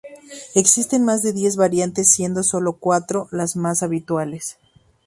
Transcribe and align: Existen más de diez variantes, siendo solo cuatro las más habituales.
Existen 0.55 1.05
más 1.05 1.21
de 1.21 1.31
diez 1.31 1.57
variantes, 1.57 2.11
siendo 2.11 2.41
solo 2.41 2.73
cuatro 2.79 3.27
las 3.29 3.55
más 3.55 3.83
habituales. 3.83 4.57